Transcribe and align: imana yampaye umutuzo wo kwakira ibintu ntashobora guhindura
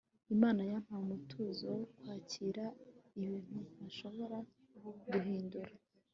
imana 0.35 0.61
yampaye 0.69 0.99
umutuzo 1.03 1.65
wo 1.77 1.85
kwakira 1.97 2.63
ibintu 3.17 3.57
ntashobora 3.75 4.37
guhindura 5.11 5.73